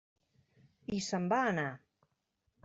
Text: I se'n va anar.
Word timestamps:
I 0.97 1.01
se'n 1.09 1.29
va 1.35 1.39
anar. 1.51 1.67